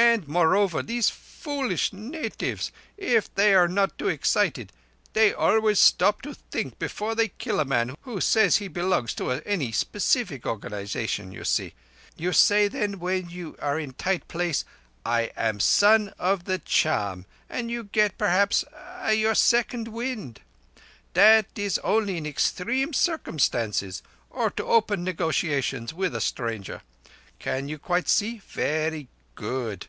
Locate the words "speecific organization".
9.70-11.30